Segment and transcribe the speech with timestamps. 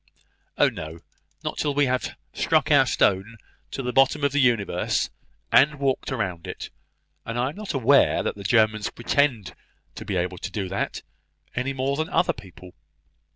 [0.57, 1.01] "Oh, no;
[1.43, 3.37] not till we have struck our stone
[3.69, 5.11] to the bottom of the universe,
[5.51, 6.71] and walked round it:
[7.23, 9.53] and I am not aware that the Germans pretend
[9.93, 11.03] to be able to do that,
[11.55, 12.71] any more than other people.